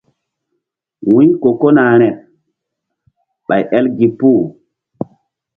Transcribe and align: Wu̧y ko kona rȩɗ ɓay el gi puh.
Wu̧y 1.09 1.27
ko 1.41 1.49
kona 1.59 1.83
rȩɗ 1.99 2.17
ɓay 3.47 3.63
el 3.77 3.85
gi 3.97 4.07
puh. 4.17 4.41